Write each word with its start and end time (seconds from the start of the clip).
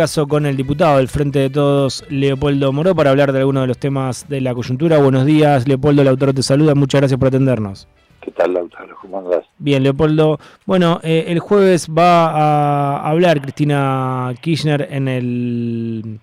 caso 0.00 0.28
con 0.28 0.46
el 0.46 0.56
diputado 0.56 0.98
del 0.98 1.08
Frente 1.08 1.40
de 1.40 1.50
Todos, 1.50 2.04
Leopoldo 2.08 2.72
Moró, 2.72 2.94
para 2.94 3.10
hablar 3.10 3.32
de 3.32 3.40
algunos 3.40 3.64
de 3.64 3.66
los 3.66 3.78
temas 3.78 4.28
de 4.28 4.40
la 4.40 4.54
coyuntura. 4.54 4.98
Buenos 4.98 5.26
días, 5.26 5.66
Leopoldo, 5.66 6.02
el 6.02 6.06
autor 6.06 6.32
te 6.32 6.44
saluda, 6.44 6.76
muchas 6.76 7.00
gracias 7.00 7.18
por 7.18 7.26
atendernos. 7.26 7.88
¿Qué 8.20 8.30
tal, 8.30 8.54
Lautaro? 8.54 8.96
¿Cómo 9.02 9.18
andás? 9.18 9.44
Bien, 9.58 9.82
Leopoldo. 9.82 10.38
Bueno, 10.66 11.00
eh, 11.02 11.24
el 11.26 11.40
jueves 11.40 11.88
va 11.88 12.28
a 12.28 13.10
hablar 13.10 13.42
Cristina 13.42 14.32
Kirchner 14.40 14.86
en 14.88 15.08
el 15.08 16.20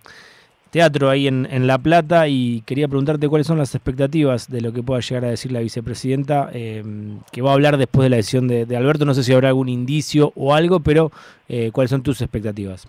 teatro 0.71 1.09
ahí 1.09 1.27
en, 1.27 1.67
La 1.67 1.77
Plata 1.77 2.29
y 2.29 2.61
quería 2.61 2.87
preguntarte 2.87 3.27
cuáles 3.27 3.45
son 3.45 3.57
las 3.57 3.75
expectativas 3.75 4.49
de 4.49 4.61
lo 4.61 4.71
que 4.71 4.83
pueda 4.83 5.01
llegar 5.01 5.25
a 5.25 5.31
decir 5.31 5.51
la 5.51 5.59
vicepresidenta, 5.59 6.49
eh, 6.53 6.81
que 7.29 7.41
va 7.41 7.49
a 7.49 7.53
hablar 7.55 7.75
después 7.75 8.05
de 8.05 8.09
la 8.09 8.15
decisión 8.15 8.47
de, 8.47 8.77
Alberto. 8.77 9.03
No 9.03 9.13
sé 9.13 9.23
si 9.25 9.33
habrá 9.33 9.49
algún 9.49 9.67
indicio 9.67 10.31
o 10.37 10.53
algo, 10.53 10.79
pero 10.79 11.11
eh, 11.49 11.71
¿cuáles 11.73 11.89
son 11.89 12.03
tus 12.03 12.21
expectativas? 12.21 12.87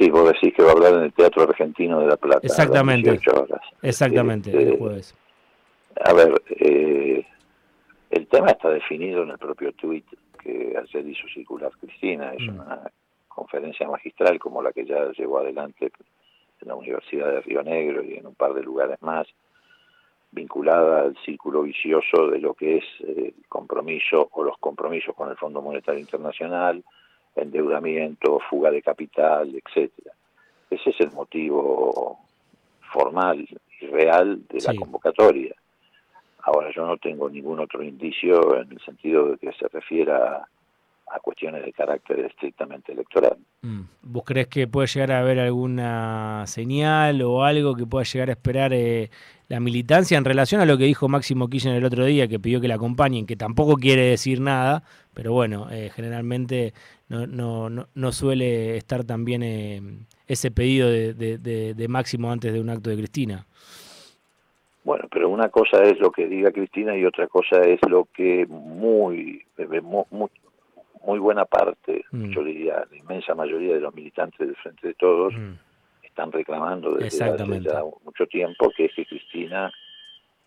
Sí, 0.00 0.08
vos 0.08 0.32
decís 0.32 0.54
que 0.54 0.62
va 0.62 0.70
a 0.70 0.72
hablar 0.72 0.94
en 0.94 1.02
el 1.02 1.12
Teatro 1.12 1.42
Argentino 1.42 2.00
de 2.00 2.06
La 2.06 2.16
Plata. 2.16 2.40
Exactamente. 2.42 3.20
Exactamente, 3.82 4.50
el 4.50 4.58
este, 4.60 4.78
jueves. 4.78 5.14
A 6.02 6.14
ver, 6.14 6.42
eh, 6.58 7.26
el 8.08 8.26
tema 8.28 8.52
está 8.52 8.70
definido 8.70 9.24
en 9.24 9.32
el 9.32 9.38
propio 9.38 9.72
tuit 9.74 10.06
que 10.42 10.74
ayer 10.74 11.06
hizo 11.06 11.28
circular 11.28 11.70
Cristina. 11.78 12.32
Es 12.32 12.40
mm. 12.46 12.60
una 12.60 12.90
conferencia 13.28 13.86
magistral 13.88 14.38
como 14.38 14.62
la 14.62 14.72
que 14.72 14.86
ya 14.86 15.12
llevó 15.12 15.40
adelante 15.40 15.92
en 16.62 16.68
la 16.68 16.76
Universidad 16.76 17.30
de 17.30 17.42
Río 17.42 17.62
Negro 17.62 18.02
y 18.02 18.14
en 18.14 18.26
un 18.26 18.34
par 18.34 18.54
de 18.54 18.62
lugares 18.62 19.02
más, 19.02 19.26
vinculada 20.30 21.02
al 21.02 21.16
círculo 21.26 21.60
vicioso 21.60 22.28
de 22.28 22.38
lo 22.38 22.54
que 22.54 22.78
es 22.78 22.84
el 23.00 23.34
compromiso 23.50 24.30
o 24.32 24.44
los 24.44 24.56
compromisos 24.56 25.14
con 25.14 25.28
el 25.28 25.36
Fondo 25.36 25.60
Monetario 25.60 26.00
Internacional, 26.00 26.82
endeudamiento, 27.36 28.40
fuga 28.48 28.70
de 28.70 28.82
capital, 28.82 29.54
etcétera. 29.54 30.14
Ese 30.70 30.90
es 30.90 31.00
el 31.00 31.12
motivo 31.12 32.18
formal 32.92 33.46
y 33.80 33.86
real 33.86 34.42
de 34.48 34.60
la 34.60 34.74
convocatoria. 34.74 35.54
Ahora 36.42 36.70
yo 36.74 36.86
no 36.86 36.96
tengo 36.96 37.28
ningún 37.28 37.60
otro 37.60 37.82
indicio 37.82 38.56
en 38.60 38.72
el 38.72 38.80
sentido 38.80 39.30
de 39.30 39.38
que 39.38 39.52
se 39.52 39.68
refiera 39.68 40.46
a 41.12 41.18
cuestiones 41.18 41.64
de 41.64 41.72
carácter 41.72 42.20
estrictamente 42.20 42.92
electoral. 42.92 43.36
Mm. 43.62 43.80
¿Vos 44.02 44.22
crees 44.24 44.46
que 44.46 44.68
puede 44.68 44.86
llegar 44.86 45.12
a 45.12 45.20
haber 45.20 45.40
alguna 45.40 46.44
señal 46.46 47.20
o 47.22 47.42
algo 47.42 47.74
que 47.74 47.84
pueda 47.84 48.04
llegar 48.04 48.28
a 48.28 48.32
esperar 48.32 48.72
eh, 48.72 49.10
la 49.48 49.58
militancia 49.58 50.16
en 50.16 50.24
relación 50.24 50.60
a 50.60 50.66
lo 50.66 50.78
que 50.78 50.84
dijo 50.84 51.08
Máximo 51.08 51.48
Kirchner 51.48 51.74
el 51.74 51.84
otro 51.84 52.04
día, 52.04 52.28
que 52.28 52.38
pidió 52.38 52.60
que 52.60 52.68
la 52.68 52.76
acompañen, 52.76 53.26
que 53.26 53.36
tampoco 53.36 53.76
quiere 53.76 54.02
decir 54.02 54.40
nada, 54.40 54.84
pero 55.12 55.32
bueno, 55.32 55.68
eh, 55.70 55.90
generalmente 55.94 56.72
no, 57.10 57.68
no, 57.68 57.86
no, 57.92 58.12
suele 58.12 58.76
estar 58.76 59.04
también 59.04 59.42
eh, 59.42 59.82
ese 60.28 60.52
pedido 60.52 60.88
de, 60.88 61.12
de, 61.12 61.88
Máximo 61.88 62.30
antes 62.30 62.52
de 62.52 62.60
un 62.60 62.70
acto 62.70 62.88
de 62.88 62.96
Cristina. 62.96 63.46
Bueno, 64.84 65.08
pero 65.10 65.28
una 65.28 65.48
cosa 65.48 65.82
es 65.82 65.98
lo 65.98 66.12
que 66.12 66.28
diga 66.28 66.52
Cristina 66.52 66.96
y 66.96 67.04
otra 67.04 67.26
cosa 67.26 67.62
es 67.62 67.80
lo 67.88 68.06
que 68.14 68.46
muy, 68.46 69.44
muy, 69.82 70.30
muy 71.04 71.18
buena 71.18 71.44
parte, 71.46 72.04
mm. 72.12 72.30
yo 72.30 72.44
diría 72.44 72.86
la 72.88 72.96
inmensa 72.96 73.34
mayoría 73.34 73.74
de 73.74 73.80
los 73.80 73.92
militantes 73.92 74.38
del 74.38 74.56
Frente 74.56 74.86
de 74.86 74.94
Todos, 74.94 75.34
mm. 75.34 76.04
están 76.04 76.30
reclamando 76.30 76.94
desde 76.94 77.24
hace 77.24 77.60
ya 77.60 77.82
mucho 78.04 78.26
tiempo, 78.28 78.70
que 78.76 78.84
es 78.84 78.94
que 78.94 79.04
Cristina 79.04 79.72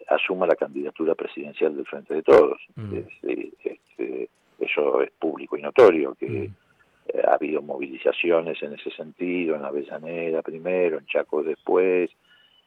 asuma 0.08 0.48
la 0.48 0.56
candidatura 0.56 1.14
presidencial 1.14 1.76
del 1.76 1.86
Frente 1.86 2.14
de 2.14 2.24
Todos. 2.24 2.58
Mm. 2.76 2.96
Este, 2.96 4.30
eso 4.64 5.02
es 5.02 5.12
público 5.12 5.58
y 5.58 5.62
notorio, 5.62 6.16
que 6.16 6.46
eh, 6.46 7.22
ha 7.28 7.34
habido 7.34 7.62
movilizaciones 7.62 8.62
en 8.64 8.74
ese 8.74 8.92
sentido, 8.92 9.56
en 9.56 9.66
Avellaneda 9.66 10.42
primero, 10.42 10.98
en 10.98 11.06
Chaco 11.06 11.44
después, 11.44 12.10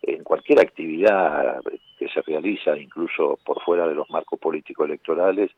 en 0.03 0.23
cualquier 0.23 0.61
actividad 0.61 1.63
que 1.99 2.09
se 2.09 2.23
realiza, 2.23 2.77
incluso 2.77 3.39
por 3.45 3.63
fuera 3.63 3.89
de 3.89 3.95
los 3.95 4.09
marcos 4.11 4.39
políticos 4.39 4.87
electorales, 4.87 5.51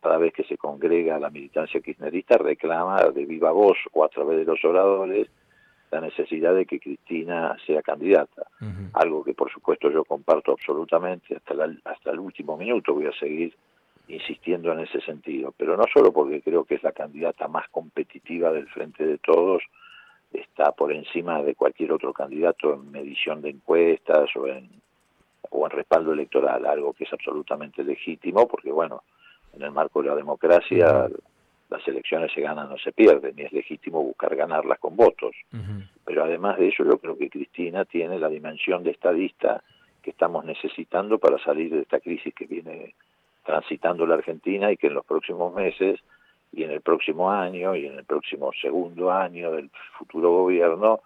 cada 0.00 0.18
vez 0.18 0.32
que 0.32 0.44
se 0.44 0.56
congrega 0.56 1.18
la 1.18 1.30
militancia 1.30 1.80
kirchnerista 1.80 2.36
reclama 2.36 3.02
de 3.14 3.24
viva 3.24 3.52
voz 3.52 3.78
o 3.92 4.04
a 4.04 4.08
través 4.08 4.38
de 4.38 4.44
los 4.44 4.64
oradores 4.64 5.28
la 5.92 6.00
necesidad 6.00 6.54
de 6.54 6.64
que 6.64 6.80
Cristina 6.80 7.54
sea 7.66 7.82
candidata, 7.82 8.46
algo 8.94 9.22
que 9.22 9.34
por 9.34 9.52
supuesto 9.52 9.90
yo 9.90 10.04
comparto 10.04 10.52
absolutamente. 10.52 11.36
Hasta, 11.36 11.54
hasta 11.84 12.10
el 12.10 12.18
último 12.18 12.56
minuto, 12.56 12.94
voy 12.94 13.06
a 13.06 13.12
seguir 13.12 13.54
insistiendo 14.08 14.72
en 14.72 14.80
ese 14.80 15.00
sentido, 15.00 15.54
pero 15.56 15.76
no 15.76 15.84
solo 15.92 16.12
porque 16.12 16.42
creo 16.42 16.64
que 16.64 16.74
es 16.74 16.82
la 16.82 16.92
candidata 16.92 17.48
más 17.48 17.68
competitiva 17.70 18.52
del 18.52 18.68
frente 18.68 19.06
de 19.06 19.18
todos, 19.18 19.62
está 20.32 20.72
por 20.72 20.92
encima 20.92 21.42
de 21.42 21.54
cualquier 21.54 21.92
otro 21.92 22.12
candidato 22.12 22.74
en 22.74 22.90
medición 22.90 23.42
de 23.42 23.50
encuestas 23.50 24.34
o 24.36 24.46
en, 24.46 24.68
o 25.50 25.66
en 25.66 25.70
respaldo 25.70 26.12
electoral, 26.12 26.66
algo 26.66 26.92
que 26.92 27.04
es 27.04 27.12
absolutamente 27.12 27.84
legítimo, 27.84 28.48
porque 28.48 28.72
bueno, 28.72 29.02
en 29.54 29.62
el 29.62 29.70
marco 29.70 30.02
de 30.02 30.08
la 30.08 30.16
democracia 30.16 31.08
las 31.68 31.88
elecciones 31.88 32.30
se 32.34 32.42
ganan 32.42 32.70
o 32.70 32.78
se 32.78 32.92
pierden 32.92 33.34
y 33.38 33.42
es 33.42 33.52
legítimo 33.52 34.02
buscar 34.02 34.36
ganarlas 34.36 34.78
con 34.78 34.94
votos. 34.94 35.34
Pero 36.04 36.24
además 36.24 36.58
de 36.58 36.68
eso 36.68 36.84
yo 36.84 36.98
creo 36.98 37.16
que 37.16 37.30
Cristina 37.30 37.84
tiene 37.86 38.18
la 38.18 38.28
dimensión 38.28 38.82
de 38.82 38.90
estadista 38.90 39.62
que 40.02 40.10
estamos 40.10 40.44
necesitando 40.44 41.18
para 41.18 41.38
salir 41.38 41.70
de 41.70 41.80
esta 41.80 42.00
crisis 42.00 42.34
que 42.34 42.46
viene 42.46 42.94
transitando 43.44 44.06
la 44.06 44.14
Argentina 44.14 44.70
y 44.70 44.76
que 44.76 44.88
en 44.88 44.94
los 44.94 45.04
próximos 45.04 45.54
meses 45.54 46.00
y 46.52 46.64
en 46.64 46.70
el 46.70 46.80
próximo 46.80 47.30
año 47.30 47.74
y 47.74 47.86
en 47.86 47.94
el 47.94 48.04
próximo 48.04 48.50
segundo 48.60 49.10
año 49.10 49.52
del 49.52 49.70
futuro 49.98 50.30
gobierno 50.30 51.00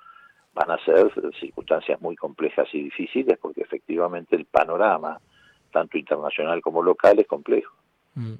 van 0.55 0.71
a 0.71 0.85
ser 0.85 1.13
circunstancias 1.39 2.01
muy 2.01 2.17
complejas 2.17 2.67
y 2.73 2.85
difíciles 2.85 3.39
porque 3.41 3.61
efectivamente 3.61 4.35
el 4.37 4.47
panorama, 4.47 5.21
tanto 5.71 5.99
internacional 5.99 6.63
como 6.63 6.83
local, 6.83 7.19
es 7.19 7.27
complejo. 7.27 7.75
Mm. 8.15 8.35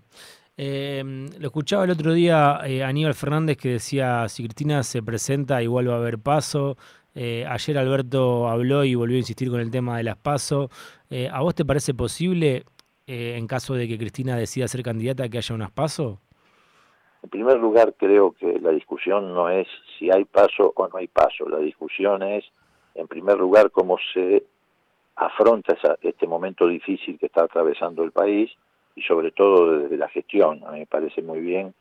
Em, 0.59 1.29
lo 1.39 1.49
escuchaba 1.49 1.85
el 1.85 1.91
otro 1.91 2.15
día 2.15 2.61
eh, 2.65 2.83
Aníbal 2.83 3.13
Fernández 3.13 3.59
que 3.59 3.69
decía, 3.73 4.27
si 4.29 4.43
Cristina 4.45 4.83
se 4.83 5.03
presenta, 5.03 5.63
igual 5.63 5.91
va 5.91 5.95
a 5.95 5.99
haber 5.99 6.19
paso. 6.19 6.79
Eh, 7.15 7.45
ayer 7.47 7.77
Alberto 7.77 8.49
habló 8.49 8.85
y 8.85 8.95
volvió 8.95 9.17
a 9.17 9.19
insistir 9.19 9.51
con 9.51 9.61
el 9.61 9.71
tema 9.71 9.99
de 9.99 10.05
las 10.05 10.17
paso. 10.17 10.71
Eh, 11.11 11.29
¿A 11.31 11.43
vos 11.43 11.55
te 11.55 11.67
parece 11.67 11.93
posible, 11.93 12.65
en 13.07 13.47
caso 13.47 13.75
de 13.75 13.87
que 13.89 13.99
Cristina 13.99 14.37
decida 14.37 14.69
ser 14.69 14.83
candidata, 14.83 15.29
que 15.29 15.39
haya 15.39 15.55
unas 15.55 15.71
paso? 15.71 16.21
En 17.23 17.31
primer 17.31 17.59
lugar, 17.59 17.95
creo 17.97 18.33
que 18.33 18.61
la 18.61 18.71
discusión 18.71 19.35
no 19.35 19.49
es 19.49 19.67
si 19.99 20.11
hay 20.11 20.25
paso 20.25 20.73
o 20.75 20.89
no 20.89 20.99
hay 20.99 21.09
paso. 21.09 21.49
La 21.49 21.59
discusión 21.59 22.23
es, 22.23 22.45
en 22.95 23.09
primer 23.09 23.37
lugar, 23.39 23.71
cómo 23.71 23.99
se 24.13 24.45
afronta 25.17 25.77
este 26.03 26.27
momento 26.27 26.69
difícil 26.69 27.19
que 27.19 27.27
está 27.27 27.45
atravesando 27.45 28.05
el 28.05 28.13
país 28.13 28.51
y 28.95 29.03
sobre 29.03 29.31
todo 29.31 29.79
desde 29.79 29.97
la 29.97 30.09
gestión. 30.09 30.63
A 30.67 30.73
mí 30.73 30.81
me 30.81 30.87
parece 30.87 31.23
muy 31.23 31.41
bien 31.41 31.75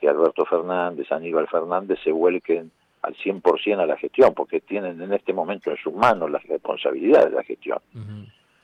que 0.00 0.08
Alberto 0.08 0.44
Fernández, 0.44 1.10
Aníbal 1.10 1.48
Fernández 1.48 1.98
se 2.04 2.12
vuelquen 2.12 2.70
al 3.02 3.14
100% 3.14 3.78
a 3.78 3.86
la 3.86 3.96
gestión, 3.96 4.34
porque 4.34 4.60
tienen 4.60 5.00
en 5.00 5.12
este 5.12 5.32
momento 5.32 5.70
en 5.70 5.76
sus 5.76 5.94
manos 5.94 6.30
la 6.30 6.38
responsabilidad 6.38 7.24
de 7.24 7.36
la 7.36 7.44
gestión. 7.44 7.78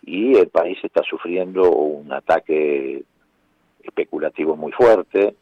Y 0.03 0.35
el 0.37 0.49
país 0.49 0.79
está 0.83 1.03
sufriendo 1.03 1.71
un 1.71 2.13
ataque 2.13 3.05
especulativo 3.83 4.57
muy 4.57 4.73
fuerte, 4.73 5.35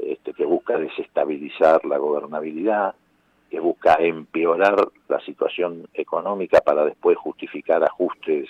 este, 0.00 0.32
que 0.32 0.44
busca 0.44 0.78
desestabilizar 0.78 1.84
la 1.84 1.98
gobernabilidad, 1.98 2.94
que 3.50 3.60
busca 3.60 3.94
empeorar 3.94 4.88
la 5.08 5.20
situación 5.20 5.88
económica 5.92 6.60
para 6.60 6.84
después 6.84 7.18
justificar 7.18 7.82
ajustes 7.82 8.48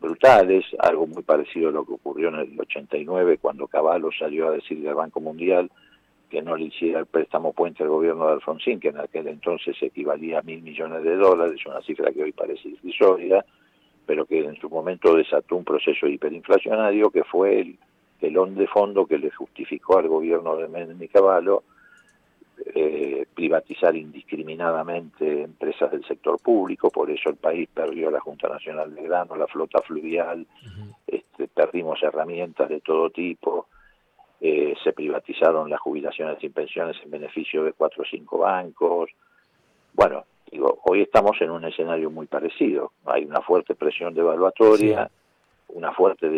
brutales, 0.00 0.64
algo 0.80 1.06
muy 1.06 1.22
parecido 1.22 1.68
a 1.68 1.72
lo 1.72 1.84
que 1.84 1.92
ocurrió 1.92 2.28
en 2.28 2.34
el 2.36 2.60
89 2.60 3.38
cuando 3.38 3.68
Caballo 3.68 4.10
salió 4.18 4.48
a 4.48 4.52
decir 4.52 4.82
del 4.82 4.94
Banco 4.94 5.20
Mundial 5.20 5.70
que 6.28 6.42
no 6.42 6.56
le 6.56 6.64
hiciera 6.64 6.98
el 6.98 7.06
préstamo 7.06 7.52
puente 7.52 7.82
al 7.82 7.90
gobierno 7.90 8.26
de 8.26 8.32
Alfonsín, 8.32 8.80
que 8.80 8.88
en 8.88 8.98
aquel 8.98 9.28
entonces 9.28 9.76
equivalía 9.82 10.38
a 10.38 10.42
mil 10.42 10.62
millones 10.62 11.02
de 11.04 11.14
dólares, 11.14 11.60
una 11.66 11.82
cifra 11.82 12.10
que 12.10 12.22
hoy 12.22 12.32
parece 12.32 12.70
irrisoria, 12.70 13.44
pero 14.06 14.26
que 14.26 14.40
en 14.40 14.56
su 14.56 14.68
momento 14.68 15.14
desató 15.14 15.56
un 15.56 15.64
proceso 15.64 16.06
hiperinflacionario 16.06 17.10
que 17.10 17.24
fue 17.24 17.60
el 17.60 17.78
telón 18.20 18.54
de 18.54 18.66
fondo 18.66 19.06
que 19.06 19.18
le 19.18 19.30
justificó 19.30 19.98
al 19.98 20.08
gobierno 20.08 20.56
de 20.56 20.68
Menem 20.68 21.02
y 21.02 21.08
Caballo 21.08 21.62
eh, 22.74 23.26
privatizar 23.34 23.96
indiscriminadamente 23.96 25.42
empresas 25.42 25.90
del 25.90 26.04
sector 26.04 26.40
público, 26.40 26.90
por 26.90 27.10
eso 27.10 27.30
el 27.30 27.36
país 27.36 27.68
perdió 27.72 28.10
la 28.10 28.20
Junta 28.20 28.48
Nacional 28.48 28.94
de 28.94 29.02
Grano, 29.02 29.34
la 29.34 29.46
flota 29.46 29.80
fluvial, 29.82 30.46
este, 31.06 31.48
perdimos 31.48 32.02
herramientas 32.02 32.68
de 32.68 32.80
todo 32.80 33.10
tipo, 33.10 33.66
eh, 34.40 34.74
se 34.82 34.92
privatizaron 34.92 35.70
las 35.70 35.80
jubilaciones 35.80 36.38
sin 36.40 36.52
pensiones 36.52 36.96
en 37.02 37.10
beneficio 37.10 37.64
de 37.64 37.72
cuatro 37.72 38.02
o 38.02 38.06
cinco 38.06 38.38
bancos. 38.38 39.10
Bueno, 39.94 40.24
digo, 40.52 40.80
hoy 40.84 41.00
estamos 41.00 41.40
en 41.40 41.50
un 41.50 41.64
escenario 41.64 42.10
muy 42.10 42.26
parecido. 42.26 42.92
Hay 43.06 43.24
una 43.24 43.40
fuerte 43.40 43.74
presión 43.74 44.14
devaluatoria, 44.14 45.10
una 45.68 45.92
fuerte 45.92 46.28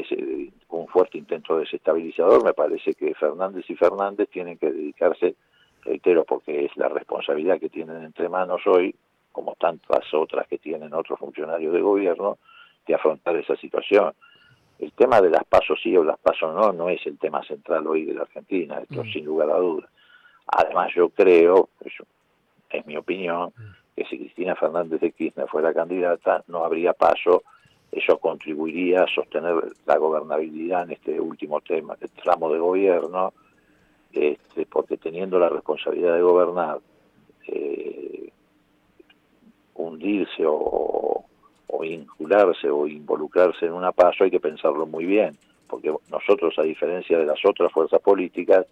un 0.69 0.87
fuerte 0.87 1.19
intento 1.19 1.59
desestabilizador. 1.59 2.45
Me 2.45 2.55
parece 2.55 2.95
que 2.95 3.13
Fernández 3.15 3.69
y 3.69 3.75
Fernández 3.75 4.29
tienen 4.31 4.57
que 4.57 4.71
dedicarse 4.71 5.35
reitero 5.83 6.25
porque 6.25 6.65
es 6.65 6.77
la 6.77 6.89
responsabilidad 6.89 7.59
que 7.59 7.69
tienen 7.69 8.05
entre 8.05 8.29
manos 8.29 8.63
hoy, 8.67 8.95
como 9.33 9.57
tantas 9.57 10.15
otras 10.15 10.47
que 10.47 10.59
tienen 10.59 10.95
otros 10.95 11.19
funcionarios 11.19 11.75
de 11.75 11.81
gobierno, 11.81 12.39
de 12.87 12.95
afrontar 12.95 13.35
esa 13.37 13.57
situación. 13.57 14.15
El 14.79 14.93
tema 14.93 15.21
de 15.21 15.31
las 15.31 15.45
pasos 15.45 15.79
sí 15.83 15.97
o 15.97 16.05
las 16.05 16.19
pasos 16.19 16.55
no 16.55 16.73
no 16.73 16.89
es 16.89 17.05
el 17.07 17.19
tema 17.19 17.43
central 17.43 17.87
hoy 17.89 18.05
de 18.05 18.15
la 18.15 18.23
Argentina, 18.23 18.79
esto 18.79 19.03
mm. 19.03 19.13
sin 19.13 19.25
lugar 19.25 19.51
a 19.51 19.57
dudas. 19.57 19.91
Además 20.47 20.93
yo 20.95 21.09
creo, 21.09 21.71
eso 21.85 22.05
es 22.71 22.87
mi 22.87 22.97
opinión, 22.97 23.53
mm. 23.57 23.84
Que 23.95 24.05
si 24.05 24.19
Cristina 24.19 24.55
Fernández 24.57 25.01
de 25.01 25.13
Kirchner 25.13 25.49
fuera 25.49 25.73
candidata 25.73 26.45
no 26.49 26.65
habría 26.65 26.93
paso, 26.93 27.43
eso 27.93 28.19
contribuiría 28.19 29.05
a 29.05 29.07
sostener 29.07 29.55
la 29.87 29.97
gobernabilidad 29.99 30.85
en 30.85 30.93
este 30.93 31.21
último 31.21 31.61
tema, 31.61 31.97
el 32.01 32.11
tramo 32.11 32.53
de 32.53 32.59
gobierno, 32.59 33.33
este, 34.13 34.67
porque 34.67 34.97
teniendo 34.97 35.39
la 35.39 35.49
responsabilidad 35.49 36.15
de 36.15 36.23
gobernar, 36.23 36.79
eh, 37.47 38.31
hundirse 39.75 40.45
o, 40.47 41.25
o 41.69 41.79
vincularse 41.79 42.69
o 42.69 42.87
involucrarse 42.87 43.67
en 43.67 43.73
una 43.73 43.93
paso 43.93 44.25
hay 44.25 44.31
que 44.31 44.41
pensarlo 44.41 44.87
muy 44.87 45.05
bien, 45.05 45.37
porque 45.69 45.95
nosotros, 46.11 46.59
a 46.59 46.63
diferencia 46.63 47.19
de 47.19 47.27
las 47.27 47.45
otras 47.45 47.73
fuerzas 47.73 48.01
políticas, 48.01 48.67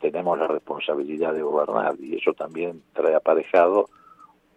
tenemos 0.00 0.38
la 0.38 0.48
responsabilidad 0.48 1.32
de 1.34 1.42
gobernar 1.42 1.94
y 2.00 2.16
eso 2.16 2.32
también 2.32 2.82
trae 2.92 3.14
aparejado 3.14 3.88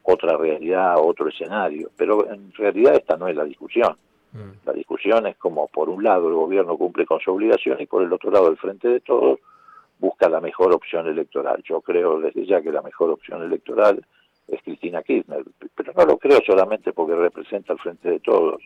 otra 0.06 0.38
realidad, 0.38 0.96
otro 1.00 1.28
escenario. 1.28 1.90
Pero 1.98 2.32
en 2.32 2.54
realidad 2.54 2.96
esta 2.96 3.18
no 3.18 3.28
es 3.28 3.36
la 3.36 3.44
discusión. 3.44 3.98
Mm. 4.34 4.66
La 4.66 4.74
discusión 4.74 5.28
es 5.28 5.38
como 5.38 5.68
por 5.68 5.90
un 5.90 6.04
lado 6.04 6.28
el 6.28 6.36
gobierno 6.36 6.78
cumple 6.78 7.06
con 7.06 7.20
su 7.20 7.32
obligación 7.32 7.80
y 7.82 7.86
por 7.86 8.04
el 8.04 8.14
otro 8.14 8.32
lado 8.32 8.50
el 8.50 8.58
frente 8.58 8.88
de 8.88 9.00
todos 9.00 9.40
busca 10.00 10.30
la 10.30 10.42
mejor 10.42 10.74
opción 10.74 11.08
electoral. 11.08 11.64
Yo 11.64 11.82
creo 11.82 12.20
desde 12.20 12.46
ya 12.46 12.62
que 12.62 12.72
la 12.72 12.82
mejor 12.82 13.12
opción 13.12 13.42
electoral 13.44 14.06
es 14.48 14.62
Cristina 14.62 15.02
Kirchner, 15.02 15.44
pero 15.74 15.94
no 15.96 16.06
lo 16.06 16.18
creo 16.18 16.40
solamente 16.46 16.94
porque 16.94 17.16
representa 17.16 17.74
el 17.74 17.80
frente 17.80 18.10
de 18.10 18.20
todos, 18.20 18.62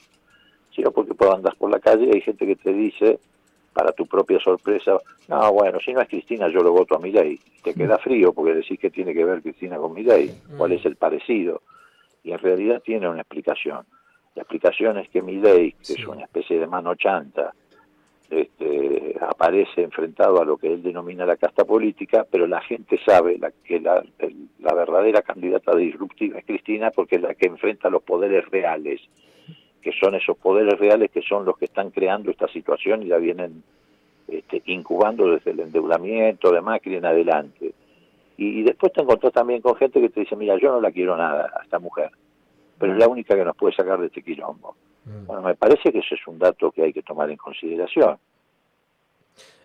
sino 0.75 0.91
porque 0.91 1.13
cuando 1.13 1.37
andas 1.37 1.55
por 1.55 1.71
la 1.71 1.79
calle 1.79 2.05
y 2.05 2.15
hay 2.15 2.21
gente 2.21 2.45
que 2.45 2.55
te 2.55 2.73
dice, 2.73 3.19
para 3.79 3.93
tu 3.93 4.05
propia 4.05 4.37
sorpresa, 4.41 4.97
no, 5.29 5.53
bueno, 5.53 5.79
si 5.79 5.93
no 5.93 6.01
es 6.01 6.09
Cristina 6.09 6.49
yo 6.49 6.59
lo 6.59 6.73
voto 6.73 6.97
a 6.97 6.99
mi 6.99 7.13
ley. 7.13 7.39
Te 7.63 7.73
queda 7.73 7.95
mm. 7.95 7.99
frío 7.99 8.33
porque 8.33 8.53
decís 8.53 8.77
que 8.77 8.89
tiene 8.89 9.13
que 9.13 9.23
ver 9.23 9.41
Cristina 9.41 9.77
con 9.77 9.93
mi 9.93 10.03
ley, 10.03 10.29
cuál 10.57 10.73
es 10.73 10.85
el 10.85 10.97
parecido. 10.97 11.61
Y 12.21 12.33
en 12.33 12.39
realidad 12.39 12.81
tiene 12.83 13.07
una 13.07 13.21
explicación. 13.21 13.85
La 14.35 14.41
explicación 14.41 14.97
es 14.97 15.07
que 15.07 15.21
mi 15.21 15.37
ley, 15.37 15.71
que 15.71 15.93
es 15.93 16.05
una 16.05 16.23
especie 16.23 16.59
de 16.59 16.67
mano 16.67 16.93
chanta, 16.95 17.53
este, 18.29 19.15
aparece 19.21 19.83
enfrentado 19.83 20.41
a 20.41 20.45
lo 20.45 20.57
que 20.57 20.73
él 20.73 20.83
denomina 20.83 21.25
la 21.25 21.37
casta 21.37 21.63
política, 21.63 22.27
pero 22.29 22.47
la 22.47 22.59
gente 22.59 22.99
sabe 23.05 23.37
la, 23.37 23.51
que 23.63 23.79
la, 23.79 24.03
la 24.59 24.73
verdadera 24.73 25.21
candidata 25.21 25.73
disruptiva 25.73 26.39
es 26.39 26.45
Cristina 26.45 26.91
porque 26.91 27.15
es 27.15 27.21
la 27.21 27.33
que 27.33 27.47
enfrenta 27.47 27.89
los 27.89 28.03
poderes 28.03 28.45
reales, 28.49 28.99
que 29.81 29.91
son 29.93 30.15
esos 30.15 30.37
poderes 30.37 30.77
reales 30.79 31.11
que 31.11 31.21
son 31.21 31.45
los 31.45 31.57
que 31.57 31.65
están 31.65 31.91
creando 31.91 32.31
esta 32.31 32.47
situación 32.47 33.03
y 33.03 33.05
la 33.05 33.17
vienen 33.17 33.63
este, 34.27 34.61
incubando 34.65 35.31
desde 35.31 35.51
el 35.51 35.59
endeudamiento 35.61 36.51
de 36.51 36.61
Macri 36.61 36.95
en 36.95 37.05
adelante. 37.05 37.73
Y, 38.37 38.63
después 38.63 38.93
te 38.93 39.01
encontrás 39.01 39.33
también 39.33 39.61
con 39.61 39.75
gente 39.75 39.99
que 39.99 40.09
te 40.09 40.21
dice, 40.21 40.35
mira, 40.35 40.57
yo 40.57 40.71
no 40.71 40.79
la 40.79 40.91
quiero 40.91 41.17
nada 41.17 41.51
a 41.59 41.63
esta 41.63 41.77
mujer, 41.77 42.09
pero 42.77 42.93
es 42.93 42.99
la 42.99 43.07
única 43.07 43.35
que 43.35 43.43
nos 43.43 43.55
puede 43.55 43.75
sacar 43.75 43.99
de 43.99 44.07
este 44.07 44.21
quilombo. 44.21 44.75
Mm. 45.05 45.25
Bueno, 45.25 45.41
me 45.41 45.55
parece 45.55 45.91
que 45.91 45.99
ese 45.99 46.15
es 46.15 46.27
un 46.27 46.39
dato 46.39 46.71
que 46.71 46.83
hay 46.83 46.93
que 46.93 47.01
tomar 47.01 47.29
en 47.29 47.37
consideración. 47.37 48.17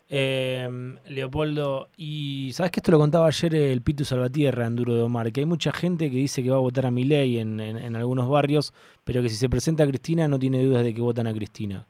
Eh, 0.09 0.69
Leopoldo, 1.09 1.89
y 1.97 2.51
sabes 2.53 2.71
que 2.71 2.81
esto 2.81 2.93
lo 2.93 2.99
contaba 2.99 3.27
ayer 3.27 3.55
el 3.55 3.81
Pitu 3.81 4.05
Salvatierra 4.05 4.67
en 4.67 4.77
Duro 4.77 4.95
de 4.95 5.03
Omar, 5.03 5.33
que 5.33 5.41
hay 5.41 5.47
mucha 5.47 5.73
gente 5.73 6.11
que 6.11 6.17
dice 6.17 6.43
que 6.43 6.51
va 6.51 6.57
a 6.57 6.61
votar 6.61 6.87
a 6.87 6.91
Milei 6.91 7.39
en, 7.39 7.59
en, 7.59 7.97
algunos 7.97 8.29
barrios, 8.29 8.75
pero 9.03 9.23
que 9.23 9.31
si 9.31 9.37
se 9.37 9.49
presenta 9.49 9.83
a 9.85 9.87
Cristina 9.87 10.29
no 10.29 10.39
tiene 10.39 10.63
dudas 10.63 10.85
de 10.85 10.93
que 10.93 11.01
votan 11.01 11.27
a 11.27 11.33
Cristina. 11.33 11.87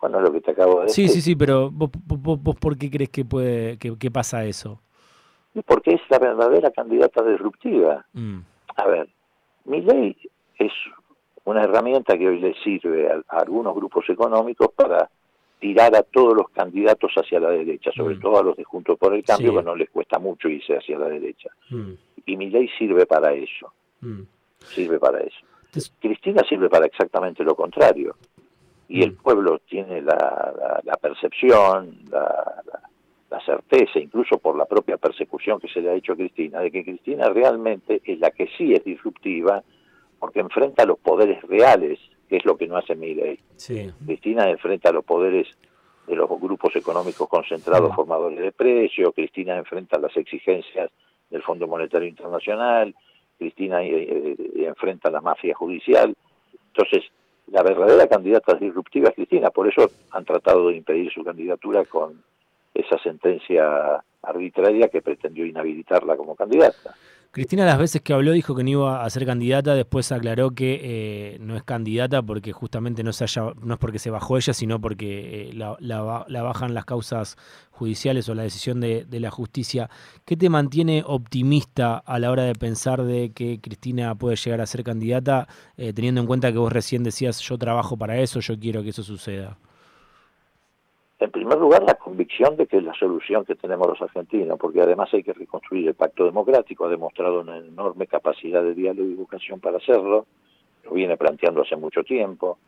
Bueno, 0.00 0.20
lo 0.20 0.30
que 0.30 0.42
te 0.42 0.50
acabo 0.50 0.80
de 0.80 0.86
decir. 0.86 1.08
Sí, 1.08 1.14
sí, 1.14 1.20
sí, 1.22 1.36
pero 1.36 1.70
vos, 1.70 1.90
vos, 2.04 2.56
¿por 2.56 2.76
qué 2.76 2.90
crees 2.90 3.10
que 3.10 3.24
puede 3.24 3.78
que, 3.78 4.10
pasa 4.10 4.44
eso? 4.44 4.80
Porque 5.64 5.94
es 5.94 6.00
la 6.10 6.18
verdadera 6.18 6.70
candidata 6.70 7.24
disruptiva. 7.24 8.04
Mm. 8.12 8.40
A 8.76 8.86
ver, 8.86 9.08
Milei 9.64 10.16
es 10.58 10.72
una 11.44 11.62
herramienta 11.62 12.18
que 12.18 12.28
hoy 12.28 12.40
le 12.40 12.54
sirve 12.62 13.10
a, 13.10 13.22
algunos 13.30 13.74
grupos 13.74 14.04
económicos 14.10 14.68
para 14.76 15.08
tirar 15.58 15.94
a 15.96 16.02
todos 16.02 16.36
los 16.36 16.50
candidatos 16.50 17.12
hacia 17.16 17.40
la 17.40 17.50
derecha, 17.50 17.90
sobre 17.92 18.16
mm. 18.16 18.20
todo 18.20 18.38
a 18.38 18.42
los 18.42 18.56
de 18.56 18.64
Juntos 18.64 18.98
por 18.98 19.14
el 19.14 19.24
Cambio, 19.24 19.56
que 19.56 19.62
no 19.62 19.74
les 19.74 19.90
cuesta 19.90 20.18
mucho 20.18 20.48
irse 20.48 20.76
hacia 20.76 20.98
la 20.98 21.08
derecha. 21.08 21.50
Mm. 21.70 21.92
Y 22.26 22.36
mi 22.36 22.50
ley 22.50 22.68
sirve 22.78 23.06
para 23.06 23.32
eso. 23.32 23.72
Mm. 24.00 24.22
Sirve 24.58 24.98
para 24.98 25.20
eso. 25.20 25.38
Cristina 26.00 26.42
sirve 26.48 26.68
para 26.68 26.86
exactamente 26.86 27.44
lo 27.44 27.54
contrario. 27.54 28.16
Y 28.88 29.02
el 29.02 29.14
pueblo 29.14 29.60
tiene 29.68 30.00
la, 30.00 30.96
percepción, 31.00 31.98
la, 32.10 32.62
la, 33.30 33.40
certeza, 33.40 33.98
incluso 33.98 34.38
por 34.38 34.56
la 34.56 34.64
propia 34.64 34.96
persecución 34.96 35.58
que 35.58 35.68
se 35.68 35.80
le 35.80 35.90
ha 35.90 35.94
hecho 35.94 36.12
a 36.12 36.16
Cristina, 36.16 36.60
de 36.60 36.70
que 36.70 36.84
Cristina 36.84 37.28
realmente 37.28 38.00
es 38.04 38.20
la 38.20 38.30
que 38.30 38.48
sí 38.56 38.74
es 38.74 38.84
disruptiva, 38.84 39.62
porque 40.20 40.38
enfrenta 40.38 40.84
los 40.84 41.00
poderes 41.00 41.42
reales, 41.42 41.98
que 42.28 42.36
es 42.36 42.44
lo 42.44 42.56
que 42.56 42.66
no 42.66 42.76
hace 42.76 42.94
Milei. 42.94 43.38
Cristina 44.04 44.48
enfrenta 44.48 44.92
los 44.92 45.04
poderes 45.04 45.46
de 46.06 46.14
los 46.14 46.28
grupos 46.40 46.74
económicos 46.76 47.28
concentrados 47.28 47.94
formadores 47.94 48.38
de 48.38 48.52
precios, 48.52 49.12
Cristina 49.14 49.56
enfrenta 49.56 49.98
las 49.98 50.16
exigencias 50.16 50.90
del 51.30 51.42
Fondo 51.42 51.66
Monetario 51.66 52.08
Internacional, 52.08 52.94
Cristina 53.38 53.82
eh, 53.82 54.36
eh, 54.38 54.64
enfrenta 54.66 55.10
la 55.10 55.20
mafia 55.20 55.54
judicial. 55.54 56.14
Entonces, 56.68 57.04
la 57.48 57.62
verdadera 57.62 58.06
candidata 58.06 58.54
disruptiva 58.54 59.08
es 59.08 59.14
Cristina, 59.14 59.50
por 59.50 59.68
eso 59.68 59.90
han 60.10 60.24
tratado 60.24 60.68
de 60.68 60.76
impedir 60.76 61.12
su 61.12 61.24
candidatura 61.24 61.84
con 61.84 62.22
esa 62.74 62.98
sentencia 62.98 64.02
arbitraria 64.22 64.88
que 64.88 65.02
pretendió 65.02 65.46
inhabilitarla 65.46 66.16
como 66.16 66.34
candidata. 66.34 66.94
Cristina 67.36 67.66
las 67.66 67.76
veces 67.76 68.00
que 68.00 68.14
habló 68.14 68.32
dijo 68.32 68.54
que 68.54 68.64
no 68.64 68.70
iba 68.70 69.04
a 69.04 69.10
ser 69.10 69.26
candidata, 69.26 69.74
después 69.74 70.10
aclaró 70.10 70.52
que 70.52 70.80
eh, 70.82 71.38
no 71.38 71.54
es 71.54 71.62
candidata 71.64 72.22
porque 72.22 72.52
justamente 72.52 73.04
no, 73.04 73.12
se 73.12 73.24
haya, 73.24 73.52
no 73.60 73.74
es 73.74 73.78
porque 73.78 73.98
se 73.98 74.08
bajó 74.08 74.38
ella, 74.38 74.54
sino 74.54 74.80
porque 74.80 75.50
eh, 75.50 75.52
la, 75.52 76.42
bajan 76.42 76.72
las 76.72 76.86
causas 76.86 77.36
judiciales 77.72 78.26
o 78.30 78.34
la 78.34 78.44
decisión 78.44 78.80
de, 78.80 79.06
la 79.10 79.30
justicia. 79.30 79.90
¿Qué 80.24 80.34
te 80.34 80.48
mantiene 80.48 81.04
optimista 81.06 81.98
a 81.98 82.18
la 82.18 82.30
hora 82.30 82.44
de 82.44 82.54
pensar 82.54 83.02
de 83.02 83.32
que 83.32 83.60
Cristina 83.60 84.14
puede 84.14 84.36
llegar 84.36 84.62
a 84.62 84.66
ser 84.66 84.82
candidata, 84.82 85.46
eh, 85.76 85.92
teniendo 85.92 86.22
en 86.22 86.26
cuenta 86.26 86.50
que 86.52 86.58
vos 86.58 86.72
recién 86.72 87.02
decías 87.02 87.38
yo 87.40 87.58
trabajo 87.58 87.98
para 87.98 88.18
eso, 88.18 88.40
yo 88.40 88.58
quiero 88.58 88.82
que 88.82 88.88
eso 88.88 89.02
suceda? 89.02 89.58
En 91.18 91.30
primer 91.30 91.56
lugar, 91.56 91.82
la 91.82 91.94
convicción 91.94 92.56
de 92.56 92.66
que 92.66 92.76
es 92.76 92.84
la 92.84 92.92
solución 92.92 93.46
que 93.46 93.54
tenemos 93.54 93.88
los 93.88 94.02
argentinos, 94.02 94.58
porque 94.58 94.82
además 94.82 95.08
hay 95.14 95.22
que 95.22 95.32
reconstruir 95.32 95.88
el 95.88 95.94
pacto 95.94 96.26
democrático, 96.26 96.84
ha 96.84 96.90
demostrado 96.90 97.40
una 97.40 97.56
enorme 97.56 98.06
capacidad 98.06 98.62
de 98.62 98.74
diálogo 98.74 99.08
y 99.08 99.14
educación 99.14 99.58
para 99.58 99.78
hacerlo, 99.78 100.26
lo 100.84 100.90
viene 100.90 101.16
planteando 101.16 101.62
hace 101.62 101.74
mucho 101.74 102.04
tiempo, 102.04 102.58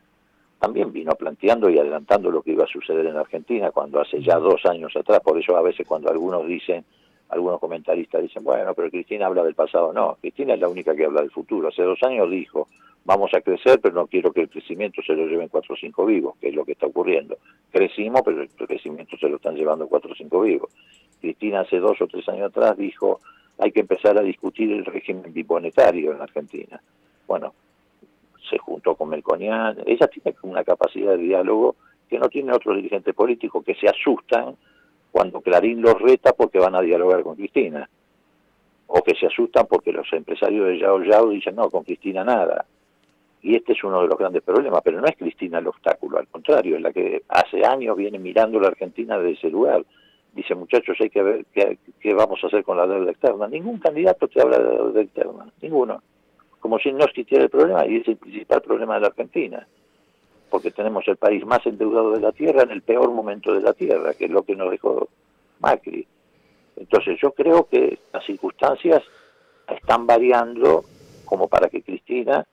también 0.58 0.92
vino 0.92 1.12
planteando 1.12 1.68
y 1.68 1.78
adelantando 1.78 2.30
lo 2.30 2.42
que 2.42 2.52
iba 2.52 2.64
a 2.64 2.68
suceder 2.68 3.04
en 3.04 3.16
Argentina 3.16 3.70
cuando 3.70 4.00
hace 4.00 4.22
ya 4.22 4.38
dos 4.38 4.64
años 4.64 4.96
atrás, 4.96 5.20
por 5.20 5.38
eso 5.38 5.54
a 5.54 5.62
veces 5.62 5.86
cuando 5.86 6.10
algunos 6.10 6.46
dicen, 6.46 6.86
algunos 7.28 7.60
comentaristas 7.60 8.22
dicen, 8.22 8.42
bueno, 8.44 8.72
pero 8.72 8.90
Cristina 8.90 9.26
habla 9.26 9.44
del 9.44 9.54
pasado, 9.54 9.92
no, 9.92 10.16
Cristina 10.22 10.54
es 10.54 10.60
la 10.60 10.68
única 10.68 10.96
que 10.96 11.04
habla 11.04 11.20
del 11.20 11.30
futuro, 11.30 11.68
hace 11.68 11.82
dos 11.82 12.02
años 12.02 12.30
dijo, 12.30 12.66
vamos 13.08 13.32
a 13.32 13.40
crecer, 13.40 13.80
pero 13.80 13.94
no 13.94 14.06
quiero 14.06 14.34
que 14.34 14.42
el 14.42 14.50
crecimiento 14.50 15.00
se 15.00 15.14
lo 15.14 15.26
lleven 15.26 15.48
cuatro 15.48 15.72
o 15.72 15.78
cinco 15.78 16.04
vivos, 16.04 16.36
que 16.38 16.48
es 16.48 16.54
lo 16.54 16.66
que 16.66 16.72
está 16.72 16.84
ocurriendo. 16.84 17.38
Crecimos, 17.72 18.20
pero 18.22 18.42
el 18.42 18.50
crecimiento 18.50 19.16
se 19.16 19.30
lo 19.30 19.36
están 19.36 19.54
llevando 19.54 19.88
cuatro 19.88 20.12
o 20.12 20.14
cinco 20.14 20.42
vivos. 20.42 20.70
Cristina 21.18 21.60
hace 21.60 21.78
dos 21.78 21.98
o 22.02 22.06
tres 22.06 22.28
años 22.28 22.50
atrás 22.50 22.76
dijo, 22.76 23.20
hay 23.56 23.72
que 23.72 23.80
empezar 23.80 24.18
a 24.18 24.20
discutir 24.20 24.70
el 24.72 24.84
régimen 24.84 25.32
bimonetario 25.32 26.12
en 26.12 26.20
Argentina. 26.20 26.82
Bueno, 27.26 27.54
se 28.50 28.58
juntó 28.58 28.94
con 28.94 29.08
Melconian, 29.08 29.78
ella 29.86 30.06
tiene 30.08 30.36
una 30.42 30.62
capacidad 30.62 31.12
de 31.12 31.22
diálogo 31.22 31.76
que 32.10 32.18
no 32.18 32.28
tiene 32.28 32.52
otro 32.52 32.74
dirigente 32.74 33.14
político, 33.14 33.62
que 33.62 33.74
se 33.74 33.88
asustan 33.88 34.54
cuando 35.10 35.40
Clarín 35.40 35.80
los 35.80 35.98
reta 35.98 36.34
porque 36.34 36.58
van 36.58 36.74
a 36.74 36.82
dialogar 36.82 37.22
con 37.22 37.36
Cristina, 37.36 37.88
o 38.86 39.02
que 39.02 39.14
se 39.14 39.28
asustan 39.28 39.66
porque 39.66 39.92
los 39.92 40.12
empresarios 40.12 40.66
de 40.66 40.78
Yao 40.78 41.02
Yao 41.02 41.30
dicen, 41.30 41.56
no, 41.56 41.70
con 41.70 41.84
Cristina 41.84 42.22
nada 42.22 42.66
y 43.42 43.54
este 43.54 43.72
es 43.72 43.84
uno 43.84 44.02
de 44.02 44.08
los 44.08 44.18
grandes 44.18 44.42
problemas, 44.42 44.80
pero 44.82 45.00
no 45.00 45.06
es 45.06 45.16
Cristina 45.16 45.58
el 45.58 45.68
obstáculo, 45.68 46.18
al 46.18 46.26
contrario, 46.28 46.76
es 46.76 46.82
la 46.82 46.92
que 46.92 47.22
hace 47.28 47.64
años 47.64 47.96
viene 47.96 48.18
mirando 48.18 48.58
la 48.58 48.68
Argentina 48.68 49.18
desde 49.18 49.38
ese 49.38 49.50
lugar. 49.50 49.84
Dice, 50.32 50.54
muchachos, 50.54 50.96
hay 51.00 51.10
que 51.10 51.22
ver 51.22 51.46
qué, 51.52 52.14
vamos 52.14 52.42
a 52.42 52.48
hacer 52.48 52.64
con 52.64 52.76
la 52.76 52.86
deuda 52.86 53.10
externa. 53.10 53.48
Ningún 53.48 53.78
candidato 53.78 54.28
te 54.28 54.40
habla 54.40 54.58
de 54.58 54.76
deuda 54.76 55.00
externa, 55.00 55.46
ninguno. 55.62 56.02
Como 56.60 56.78
si 56.78 56.92
no 56.92 57.04
existiera 57.04 57.44
el 57.44 57.50
problema, 57.50 57.86
y 57.86 57.96
es 57.96 58.08
el 58.08 58.16
principal 58.16 58.60
problema 58.62 58.94
de 58.94 59.00
la 59.00 59.06
Argentina, 59.08 59.66
porque 60.50 60.70
tenemos 60.70 61.06
el 61.06 61.16
país 61.16 61.44
más 61.46 61.64
endeudado 61.66 62.12
de 62.12 62.20
la 62.20 62.32
Tierra 62.32 62.62
en 62.62 62.70
el 62.70 62.82
peor 62.82 63.10
momento 63.12 63.54
de 63.54 63.60
la 63.60 63.72
Tierra, 63.72 64.14
que 64.14 64.24
es 64.24 64.30
lo 64.30 64.42
que 64.42 64.56
nos 64.56 64.70
dejó 64.70 65.08
Macri. 65.60 66.06
Entonces 66.76 67.18
yo 67.20 67.32
creo 67.32 67.68
que 67.68 67.98
las 68.12 68.24
circunstancias 68.24 69.02
están 69.68 70.06
variando 70.06 70.84
como 71.24 71.48
para 71.48 71.68
que 71.68 71.82
Cristina, 71.82 72.46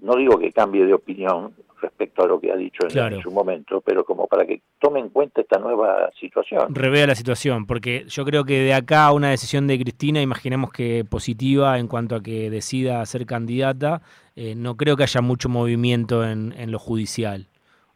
no 0.00 0.16
digo 0.16 0.38
que 0.38 0.52
cambie 0.52 0.84
de 0.84 0.94
opinión 0.94 1.54
respecto 1.80 2.22
a 2.22 2.26
lo 2.26 2.40
que 2.40 2.50
ha 2.50 2.56
dicho 2.56 2.86
en, 2.88 3.20
su 3.20 3.30
momento, 3.30 3.82
pero 3.82 4.04
como 4.04 4.26
para 4.26 4.46
que 4.46 4.62
tome 4.80 5.00
en 5.00 5.10
cuenta 5.10 5.42
esta 5.42 5.58
nueva 5.58 6.10
situación. 6.18 6.74
Revea 6.74 7.06
la 7.06 7.14
situación, 7.14 7.66
porque 7.66 8.04
yo 8.06 8.24
creo 8.24 8.44
que 8.44 8.60
de 8.60 8.72
acá 8.72 9.06
a 9.06 9.12
una 9.12 9.30
decisión 9.30 9.66
de 9.66 9.78
Cristina, 9.78 10.22
imaginemos 10.22 10.72
que 10.72 11.04
positiva 11.04 11.78
en 11.78 11.88
cuanto 11.88 12.16
a 12.16 12.22
que 12.22 12.48
decida 12.48 13.04
ser 13.04 13.26
candidata, 13.26 14.00
eh, 14.34 14.54
no 14.56 14.76
creo 14.76 14.96
que 14.96 15.02
haya 15.02 15.20
mucho 15.20 15.48
movimiento 15.50 16.24
en, 16.24 16.54
en 16.56 16.72
lo 16.72 16.78
judicial. 16.78 17.48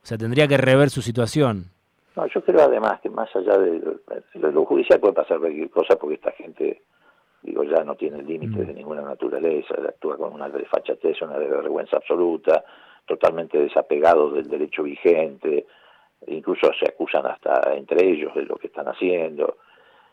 O 0.02 0.06
sea, 0.06 0.18
tendría 0.18 0.46
que 0.48 0.58
rever 0.58 0.90
su 0.90 1.00
situación. 1.00 1.70
No, 2.18 2.26
yo 2.26 2.42
creo 2.42 2.62
además 2.62 3.00
que 3.00 3.10
más 3.10 3.28
allá 3.36 3.56
de, 3.58 3.80
lo 4.34 4.64
judicial 4.64 4.98
puede 4.98 5.14
pasar 5.14 5.38
cualquier 5.38 5.70
cosa 5.70 5.94
porque 5.94 6.16
esta 6.16 6.32
gente, 6.32 6.82
digo, 7.48 7.64
ya 7.64 7.84
no 7.84 7.94
tiene 7.94 8.22
límites 8.22 8.66
de 8.66 8.72
mm. 8.72 8.76
ninguna 8.76 9.02
naturaleza, 9.02 9.74
actúa 9.74 10.16
con 10.16 10.32
una 10.32 10.48
desfachatez, 10.48 11.20
una 11.22 11.38
vergüenza 11.38 11.96
absoluta, 11.96 12.64
totalmente 13.06 13.58
desapegados 13.58 14.34
del 14.34 14.48
derecho 14.48 14.82
vigente, 14.82 15.66
incluso 16.26 16.70
se 16.78 16.88
acusan 16.88 17.26
hasta 17.26 17.74
entre 17.74 18.06
ellos 18.06 18.34
de 18.34 18.42
lo 18.42 18.56
que 18.56 18.68
están 18.68 18.88
haciendo. 18.88 19.58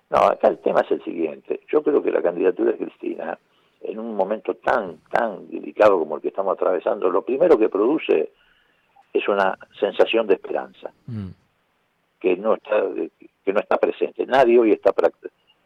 No, 0.09 0.17
acá 0.19 0.47
el 0.49 0.59
tema 0.59 0.81
es 0.81 0.91
el 0.91 1.03
siguiente. 1.03 1.61
Yo 1.67 1.81
creo 1.81 2.01
que 2.01 2.11
la 2.11 2.21
candidatura 2.21 2.71
de 2.71 2.77
Cristina, 2.77 3.37
en 3.81 3.99
un 3.99 4.15
momento 4.15 4.55
tan, 4.55 4.97
tan 5.11 5.49
delicado 5.49 5.97
como 5.99 6.15
el 6.15 6.21
que 6.21 6.29
estamos 6.29 6.53
atravesando, 6.53 7.09
lo 7.09 7.23
primero 7.23 7.57
que 7.57 7.69
produce 7.69 8.31
es 9.11 9.27
una 9.27 9.57
sensación 9.79 10.27
de 10.27 10.35
esperanza. 10.35 10.91
Mm 11.07 11.29
que 12.25 12.35
no 12.37 12.55
está 12.55 12.81
que 13.43 13.53
no 13.53 13.59
está 13.59 13.77
presente. 13.77 14.25
Nadie 14.25 14.57
hoy 14.57 14.71
está 14.71 14.91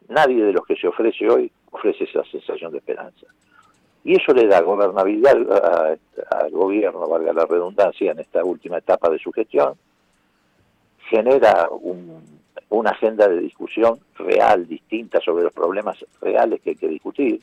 nadie 0.08 0.44
de 0.44 0.52
los 0.52 0.66
que 0.66 0.76
se 0.76 0.88
ofrece 0.88 1.26
hoy 1.26 1.50
ofrece 1.70 2.04
esa 2.04 2.24
sensación 2.24 2.72
de 2.72 2.78
esperanza. 2.78 3.26
Y 4.02 4.14
eso 4.14 4.32
le 4.32 4.46
da 4.46 4.60
gobernabilidad 4.62 5.36
al 6.30 6.50
gobierno, 6.50 7.06
valga 7.06 7.32
la 7.32 7.44
redundancia, 7.44 8.12
en 8.12 8.18
esta 8.20 8.42
última 8.44 8.78
etapa 8.78 9.10
de 9.10 9.18
su 9.18 9.30
gestión, 9.30 9.74
genera 11.10 11.68
una 12.70 12.90
agenda 12.90 13.28
de 13.28 13.40
discusión 13.40 13.98
real, 14.16 14.66
distinta 14.66 15.20
sobre 15.20 15.44
los 15.44 15.52
problemas 15.52 16.04
reales 16.20 16.60
que 16.62 16.70
hay 16.70 16.76
que 16.76 16.88
discutir, 16.88 17.40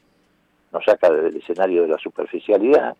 nos 0.71 0.83
saca 0.83 1.11
del 1.11 1.35
escenario 1.35 1.83
de 1.83 1.89
la 1.89 1.97
superficialidad 1.97 2.95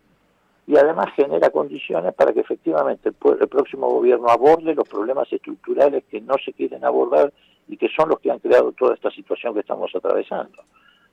y 0.68 0.76
además 0.76 1.06
genera 1.16 1.48
condiciones 1.48 2.12
para 2.14 2.32
que 2.32 2.40
efectivamente 2.40 3.08
el, 3.08 3.14
próximo 3.48 3.88
gobierno 3.88 4.28
aborde 4.28 4.74
los 4.74 4.86
problemas 4.86 5.32
estructurales 5.32 6.04
que 6.10 6.20
no 6.20 6.34
se 6.44 6.52
quieren 6.52 6.84
abordar 6.84 7.32
y 7.68 7.76
que 7.78 7.88
son 7.88 8.10
los 8.10 8.20
que 8.20 8.30
han 8.30 8.38
creado 8.38 8.72
toda 8.72 8.94
esta 8.94 9.10
situación 9.10 9.54
que 9.54 9.60
estamos 9.60 9.90
atravesando. 9.94 10.62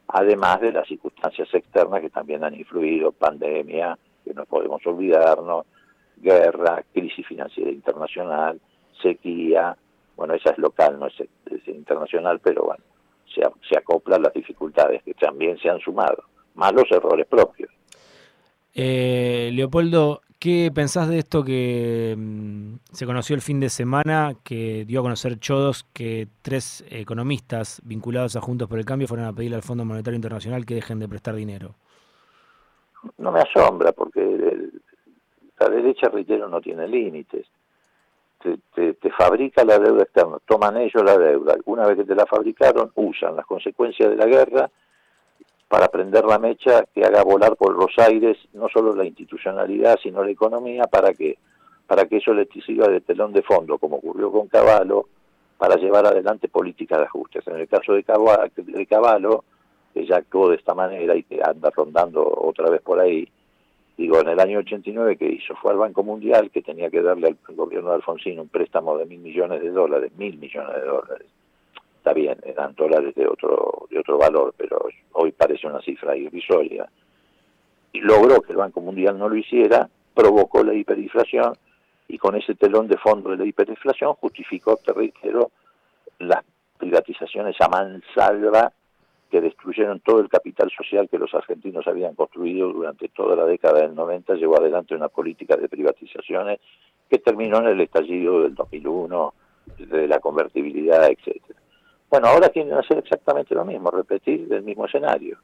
Además 0.08 0.62
de 0.62 0.72
las 0.72 0.88
circunstancias 0.88 1.48
externas 1.54 2.02
que 2.02 2.10
también 2.10 2.44
han 2.44 2.56
influido, 2.56 3.12
pandemia, 3.12 3.98
que 4.24 4.34
no 4.34 4.46
podemos 4.46 4.86
olvidarnos, 4.86 5.66
guerra, 6.18 6.84
crisis 6.94 7.26
financiera 7.28 7.72
internacional, 7.72 8.60
sequía, 9.02 9.76
bueno, 10.16 10.34
esa 10.34 10.52
es 10.52 10.58
local, 10.58 11.00
no 11.00 11.08
es, 11.08 11.16
internacional, 11.68 12.40
pero 12.40 12.64
bueno, 12.66 12.84
se, 13.34 13.42
se 13.68 13.78
acoplan 13.78 14.22
las 14.22 14.34
dificultades 14.34 15.04
que 15.04 15.14
también 15.14 15.58
se 15.58 15.70
han 15.70 15.80
sumado, 15.80 16.24
más 16.54 16.74
los 16.74 16.90
errores 16.92 17.28
propios. 17.28 17.70
Eh, 18.74 19.52
Leopoldo, 19.54 20.22
¿qué 20.40 20.72
pensás 20.74 21.10
de 21.10 21.20
esto 21.20 21.44
que 21.44 22.16
mm, 22.18 22.76
se 22.92 23.06
conoció 23.06 23.36
el 23.36 23.42
fin 23.42 23.60
de 23.60 23.70
semana, 23.70 24.34
que 24.44 24.86
dio 24.86 25.00
a 25.00 25.04
conocer 25.04 25.40
Chodos 25.40 25.86
que 25.94 26.28
tres 26.42 26.86
economistas 26.90 27.82
vinculados 27.84 28.36
a 28.36 28.42
Juntos 28.42 28.68
por 28.68 28.80
el 28.80 28.86
Cambio 28.86 29.08
fueron 29.08 29.26
a 29.28 29.34
pedirle 29.34 29.58
al 29.58 29.64
Fondo 29.64 29.86
Monetario 29.86 30.16
Internacional 30.16 30.66
que 30.66 30.76
dejen 30.76 31.00
de 31.00 31.08
prestar 31.08 31.36
dinero? 31.36 31.76
No 33.18 33.32
me 33.32 33.40
asombra, 33.40 33.92
porque 33.92 34.22
la 35.60 35.70
derecha, 35.70 36.10
reitero, 36.10 36.48
no 36.48 36.62
tiene 36.62 36.88
límites. 36.88 37.48
Te, 38.74 38.94
te, 38.94 39.10
fabrica 39.10 39.66
la 39.66 39.80
deuda 39.80 40.04
externa, 40.04 40.38
toman 40.46 40.78
ellos 40.78 41.04
la 41.04 41.18
deuda. 41.18 41.56
Una 41.66 41.88
vez 41.88 41.98
que 41.98 42.04
te 42.04 42.14
la 42.14 42.28
fabricaron, 42.28 42.92
usan 42.94 43.36
las 43.36 43.46
consecuencias 43.46 44.12
de 44.12 44.16
la 44.16 44.28
guerra 44.28 44.70
para 45.76 45.90
prender 45.90 46.24
la 46.24 46.40
mecha 46.40 46.86
que 46.94 47.04
haga 47.04 47.22
volar 47.22 47.58
por 47.58 47.78
los 47.78 47.92
aires 47.98 48.38
no 48.54 48.70
solo 48.70 48.96
la 48.96 49.04
institucionalidad, 49.04 50.00
sino 50.02 50.24
la 50.24 50.32
economía, 50.32 50.86
para 50.86 51.14
que, 51.14 51.38
para 51.86 52.06
que 52.06 52.16
eso 52.16 52.34
le 52.34 52.48
sirva 52.66 52.88
de 52.88 53.02
telón 53.02 53.34
de 53.34 53.42
fondo, 53.42 53.78
como 53.78 53.98
ocurrió 53.98 54.32
con 54.32 54.48
Caballo, 54.48 55.06
para 55.58 55.76
llevar 55.76 56.06
adelante 56.06 56.48
políticas 56.48 57.00
de 57.00 57.04
ajustes. 57.04 57.46
En 57.48 57.58
el 57.58 57.68
caso 57.68 57.92
de 57.92 58.06
Caballo, 58.06 59.44
que 59.94 60.06
ya 60.06 60.16
actuó 60.16 60.48
de 60.48 60.56
esta 60.56 60.74
manera 60.74 61.14
y 61.14 61.24
que 61.24 61.42
anda 61.44 61.70
rondando 61.76 62.26
otra 62.26 62.70
vez 62.70 62.82
por 62.82 63.02
ahí, 63.02 63.28
digo, 63.98 64.22
en 64.22 64.30
el 64.30 64.40
año 64.40 64.60
89 64.60 65.18
que 65.18 65.28
hizo 65.28 65.58
fue 65.58 65.74
al 65.74 65.78
Banco 65.78 66.04
Mundial 66.04 66.52
que 66.52 66.62
tenía 66.62 66.90
que 66.90 67.02
darle 67.02 67.28
al 67.28 67.38
gobierno 67.54 67.90
de 67.90 67.96
Alfonsín 67.96 68.40
un 68.40 68.48
préstamo 68.48 68.98
de 68.98 69.08
mil 69.08 69.20
millones 69.20 69.62
de 69.62 69.72
dólares, 69.72 70.14
mil 70.16 70.38
millones 70.38 70.74
de 70.74 70.88
dólares 70.88 71.28
está 72.06 72.14
bien, 72.14 72.38
eran 72.44 72.76
dólares 72.76 73.16
de 73.16 73.28
otro, 73.28 73.88
de 73.90 73.98
otro 73.98 74.20
valor, 74.20 74.54
pero 74.56 74.80
hoy 75.14 75.32
parece 75.32 75.66
una 75.66 75.82
cifra 75.82 76.16
irrisoria. 76.16 76.88
Y 77.94 78.00
logró 78.00 78.44
que 78.44 78.52
el 78.52 78.60
Banco 78.60 78.80
Mundial 78.80 79.18
no 79.18 79.28
lo 79.28 79.36
hiciera, 79.36 79.90
provocó 80.14 80.64
la 80.64 80.76
hiperinflación 80.76 81.58
y 82.08 82.20
con 82.20 82.36
ese 82.36 82.54
telón 82.54 82.88
de 82.88 82.98
fondo 82.98 83.32
de 83.32 83.38
la 83.38 83.46
hiperinflación 83.46 84.14
justificó, 84.14 84.78
te 84.78 84.94
las 86.20 86.44
privatizaciones 86.78 87.56
a 87.60 87.70
mansalva 87.70 88.72
que 89.32 89.42
destruyeron 89.42 90.00
todo 90.02 90.20
el 90.20 90.30
capital 90.30 90.70
social 90.78 91.10
que 91.10 91.18
los 91.18 91.34
argentinos 91.34 91.88
habían 91.88 92.14
construido 92.14 92.72
durante 92.72 93.10
toda 93.10 93.36
la 93.36 93.46
década 93.46 93.82
del 93.82 93.96
90, 93.96 94.36
llevó 94.36 94.60
adelante 94.60 94.94
una 94.94 95.10
política 95.10 95.58
de 95.58 95.68
privatizaciones 95.68 96.60
que 97.10 97.18
terminó 97.18 97.58
en 97.62 97.68
el 97.70 97.82
estallido 97.82 98.44
del 98.44 98.54
2001, 98.54 99.34
de 99.78 100.08
la 100.08 100.20
convertibilidad, 100.20 101.10
etcétera. 101.10 101.35
Bueno, 102.16 102.30
ahora 102.30 102.48
quieren 102.48 102.74
hacer 102.76 103.00
exactamente 103.00 103.54
lo 103.54 103.66
mismo, 103.66 103.92
repetir 103.92 104.48
el 104.50 104.64
mismo 104.64 104.86
escenario, 104.86 105.38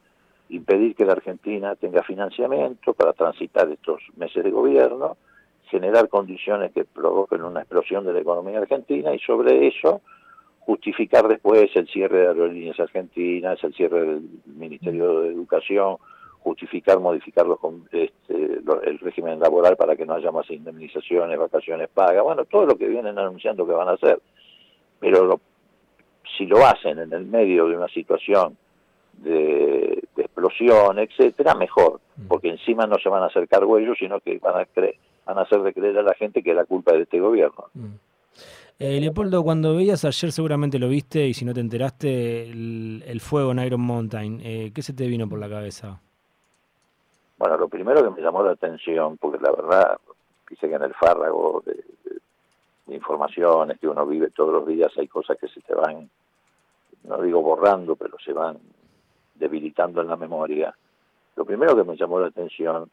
impedir 0.48 0.96
que 0.96 1.04
la 1.04 1.12
Argentina 1.12 1.76
tenga 1.76 2.02
financiamiento 2.02 2.94
para 2.94 3.12
transitar 3.12 3.70
estos 3.70 4.02
meses 4.16 4.42
de 4.42 4.52
gobierno, 4.52 5.18
generar 5.66 6.08
condiciones 6.08 6.72
que 6.72 6.86
provoquen 6.86 7.44
una 7.44 7.60
explosión 7.60 8.06
de 8.06 8.14
la 8.14 8.22
economía 8.22 8.60
argentina 8.60 9.14
y 9.14 9.20
sobre 9.20 9.68
eso 9.68 10.00
justificar 10.62 11.28
después 11.28 11.70
el 11.76 11.90
cierre 11.90 12.20
de 12.20 12.28
aerolíneas 12.28 12.80
argentinas, 12.80 13.62
el 13.66 13.74
cierre 13.74 14.06
del 14.06 14.30
Ministerio 14.46 15.20
de 15.24 15.28
Educación, 15.34 15.98
justificar 16.40 17.02
modificar 17.02 17.46
los, 17.48 17.60
este, 17.92 18.62
el 18.84 19.00
régimen 19.00 19.42
laboral 19.42 19.76
para 19.76 19.98
que 19.98 20.06
no 20.06 20.14
haya 20.14 20.32
más 20.32 20.50
indemnizaciones, 20.50 21.38
vacaciones 21.38 21.90
pagas, 21.90 22.24
bueno, 22.24 22.46
todo 22.46 22.66
lo 22.66 22.78
que 22.78 22.88
vienen 22.88 23.20
anunciando 23.20 23.68
que 23.68 23.74
van 23.74 23.90
a 23.90 23.96
hacer. 23.96 24.22
Pero 25.02 25.26
lo 25.26 25.42
si 26.38 26.46
lo 26.46 26.66
hacen 26.66 27.00
en 27.00 27.14
el 27.14 27.26
medio 27.26 27.68
de 27.68 27.78
una 27.78 27.88
situación 27.88 28.58
de, 29.18 30.04
explosión, 30.18 31.00
etcétera, 31.00 31.56
mejor, 31.56 32.00
mm. 32.18 32.28
porque 32.28 32.50
encima 32.50 32.86
no 32.86 32.98
se 33.02 33.10
van 33.10 33.24
a 33.24 33.28
hacer 33.28 33.48
cargo 33.48 33.78
ellos, 33.78 33.98
sino 34.00 34.20
que 34.20 34.40
van 34.40 34.62
a, 34.62 34.68
van 35.26 35.38
a 35.38 35.42
hacer 35.42 35.62
de 35.62 35.74
creer 35.74 35.98
a 35.98 36.04
la 36.04 36.14
gente 36.14 36.42
que 36.42 36.52
es 36.52 36.56
la 36.56 36.66
culpa 36.66 36.94
de 36.94 37.04
este 37.04 37.20
gobierno. 37.20 37.66
Mm. 37.74 37.96
Eh, 38.80 39.00
Leopoldo, 39.00 39.44
cuando 39.44 39.76
veías 39.76 40.04
ayer, 40.06 40.32
seguramente 40.32 40.80
lo 40.80 40.90
viste, 40.90 41.28
y 41.28 41.36
si 41.36 41.46
no 41.46 41.54
te 41.54 41.60
enteraste, 41.60 42.50
el, 42.50 43.22
fuego 43.22 43.52
en 43.52 43.60
Iron 43.60 43.82
Mountain, 43.82 44.42
eh, 44.44 44.72
¿qué 44.74 44.82
se 44.82 44.94
te 44.94 45.06
vino 45.06 45.30
por 45.30 45.38
la 45.38 45.48
cabeza? 45.48 46.02
Bueno, 47.38 47.58
lo 47.58 47.68
primero 47.68 48.04
que 48.04 48.10
me 48.10 48.26
llamó 48.26 48.42
la 48.42 48.54
atención, 48.54 49.18
porque 49.18 49.38
la 49.40 49.52
verdad, 49.52 50.00
dice 50.50 50.68
que 50.68 50.74
en 50.74 50.82
el 50.82 50.96
fárrago 50.96 51.62
de, 51.64 51.84
informaciones 52.94 53.80
que 53.80 53.88
uno 53.88 54.06
vive 54.06 54.30
todos 54.30 54.54
los 54.54 54.68
días, 54.68 54.92
hay 54.98 55.08
cosas 55.08 55.38
que 55.38 55.48
se 55.48 55.62
te 55.62 55.74
van, 55.74 56.10
no 57.04 57.22
digo 57.22 57.42
borrando, 57.42 57.96
pero 57.96 58.18
se 58.24 58.34
van 58.34 58.60
debilitando 59.36 60.02
en 60.02 60.08
la 60.08 60.18
memoria. 60.18 60.76
Lo 61.36 61.46
primero 61.46 61.76
que 61.76 61.84
me 61.84 61.96
llamó 61.96 62.20
la 62.20 62.28
atención 62.28 62.90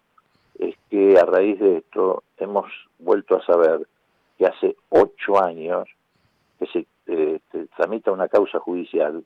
es 0.58 0.74
que 0.90 1.18
a 1.18 1.24
raíz 1.24 1.58
de 1.60 1.78
esto 1.78 2.22
hemos 2.36 2.66
vuelto 2.98 3.36
a 3.36 3.44
saber 3.44 3.86
que 4.36 4.46
hace 4.46 4.76
ocho 4.88 5.42
años 5.42 5.88
que 6.58 6.66
se 6.66 6.86
eh, 7.06 7.40
tramita 7.76 8.12
una 8.12 8.28
causa 8.28 8.58
judicial 8.60 9.24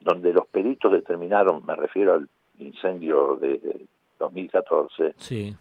donde 0.00 0.32
los 0.32 0.46
peritos 0.46 0.92
determinaron, 0.92 1.64
me 1.64 1.76
refiero 1.76 2.14
al 2.14 2.28
incendio 2.58 3.36
de 3.36 3.86
2014, 4.18 5.14
sí 5.16 5.56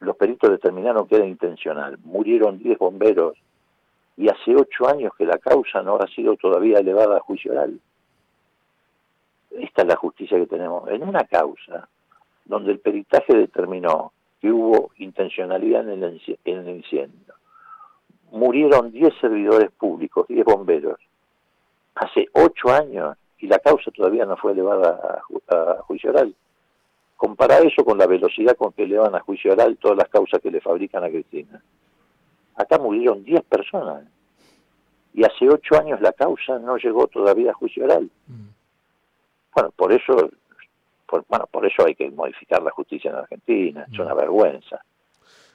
los 0.00 0.16
peritos 0.16 0.50
determinaron 0.50 1.06
que 1.06 1.16
era 1.16 1.26
intencional. 1.26 1.98
Murieron 2.04 2.58
10 2.58 2.78
bomberos 2.78 3.36
y 4.16 4.28
hace 4.28 4.54
8 4.54 4.88
años 4.88 5.12
que 5.16 5.26
la 5.26 5.38
causa 5.38 5.82
no 5.82 5.96
ha 5.96 6.06
sido 6.08 6.36
todavía 6.36 6.78
elevada 6.78 7.16
a 7.16 7.20
juicio 7.20 7.52
oral. 7.52 7.80
Esta 9.50 9.82
es 9.82 9.88
la 9.88 9.96
justicia 9.96 10.38
que 10.38 10.46
tenemos. 10.46 10.88
En 10.90 11.02
una 11.02 11.24
causa 11.24 11.88
donde 12.44 12.72
el 12.72 12.78
peritaje 12.78 13.36
determinó 13.36 14.12
que 14.40 14.50
hubo 14.50 14.90
intencionalidad 14.98 15.88
en 15.88 16.02
el, 16.02 16.22
en 16.44 16.58
el 16.58 16.76
incendio, 16.76 17.34
murieron 18.30 18.92
10 18.92 19.14
servidores 19.20 19.70
públicos, 19.72 20.26
10 20.28 20.44
bomberos, 20.44 20.98
hace 21.94 22.28
ocho 22.32 22.70
años 22.70 23.16
y 23.38 23.46
la 23.46 23.58
causa 23.58 23.90
todavía 23.90 24.24
no 24.24 24.36
fue 24.36 24.52
elevada 24.52 25.22
a, 25.48 25.82
juicio 25.82 26.10
oral. 26.10 26.34
Compara 27.18 27.58
eso 27.58 27.84
con 27.84 27.98
la 27.98 28.06
velocidad 28.06 28.56
con 28.56 28.72
que 28.72 28.84
elevan 28.84 29.12
a 29.16 29.20
juicio 29.20 29.52
oral 29.52 29.76
todas 29.76 29.98
las 29.98 30.08
causas 30.08 30.40
que 30.40 30.52
le 30.52 30.60
fabrican 30.60 31.02
a 31.02 31.08
Cristina. 31.08 31.60
Acá 32.54 32.78
murieron 32.78 33.24
diez 33.24 33.42
personas 33.42 34.04
y 35.12 35.24
hace 35.24 35.48
ocho 35.48 35.76
años 35.76 36.00
la 36.00 36.12
causa 36.12 36.60
no 36.60 36.76
llegó 36.76 37.08
todavía 37.08 37.50
a 37.50 37.54
juicio 37.54 37.84
oral. 37.84 38.08
Mm. 38.28 38.48
Bueno, 39.52 39.70
por 39.74 39.92
eso, 39.92 40.30
bueno, 41.28 41.48
por 41.50 41.66
eso 41.66 41.84
hay 41.84 41.96
que 41.96 42.08
modificar 42.08 42.62
la 42.62 42.70
justicia 42.70 43.10
en 43.10 43.16
Argentina. 43.16 43.84
Es 43.92 43.98
una 43.98 44.14
mm. 44.14 44.18
vergüenza, 44.18 44.80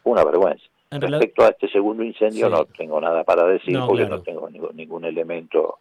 una 0.03 0.25
vergüenza. 0.25 0.65
Respecto 0.91 1.45
a 1.45 1.47
este 1.47 1.69
segundo 1.69 2.03
incendio 2.03 2.49
no 2.49 2.65
tengo 2.65 2.99
nada 2.99 3.23
para 3.23 3.45
decir 3.47 3.79
porque 3.87 4.05
no 4.05 4.21
tengo 4.21 4.49
ningún, 4.49 5.05
elemento 5.05 5.79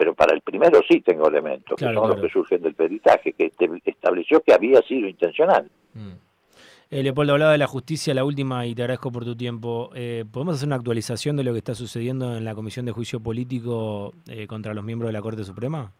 pero 0.00 0.14
para 0.14 0.34
el 0.34 0.40
primero 0.40 0.80
sí 0.88 1.02
tengo 1.02 1.28
elementos, 1.28 1.76
que 1.76 1.84
son 1.84 2.08
los 2.08 2.18
que 2.18 2.30
surgen 2.30 2.62
del 2.62 2.74
peritaje, 2.74 3.34
que 3.34 3.52
estableció 3.84 4.40
que 4.40 4.54
había 4.54 4.80
sido 4.80 5.06
intencional. 5.06 5.70
Mm. 5.92 6.12
Eh, 6.90 7.02
Leopoldo, 7.02 7.34
hablaba 7.34 7.52
de 7.52 7.58
la 7.58 7.66
justicia, 7.66 8.14
la 8.14 8.24
última, 8.24 8.64
y 8.64 8.74
te 8.74 8.80
agradezco 8.80 9.12
por 9.12 9.26
tu 9.26 9.36
tiempo. 9.36 9.90
Eh, 9.94 10.24
¿Podemos 10.32 10.54
hacer 10.54 10.68
una 10.68 10.76
actualización 10.76 11.36
de 11.36 11.44
lo 11.44 11.52
que 11.52 11.58
está 11.58 11.74
sucediendo 11.74 12.34
en 12.34 12.46
la 12.46 12.54
Comisión 12.54 12.86
de 12.86 12.92
Juicio 12.92 13.20
Político 13.20 14.14
eh, 14.26 14.46
contra 14.46 14.72
los 14.72 14.82
miembros 14.82 15.10
de 15.10 15.12
la 15.12 15.20
Corte 15.20 15.44
Suprema? 15.44 15.92